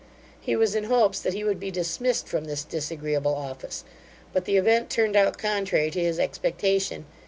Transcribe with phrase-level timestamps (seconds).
[0.39, 3.83] He was in hopes that he would be dismissed from this disagreeable office,
[4.33, 7.05] but the event turned out contrary to his expectation.